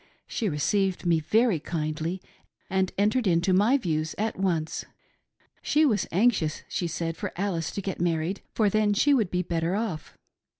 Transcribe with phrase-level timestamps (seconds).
[0.25, 2.23] She received me very kindly
[2.71, 4.83] and entered into my views at once.
[5.61, 9.43] She was anxious, she said, for Alice to get married, for then she would be
[9.43, 10.17] better off.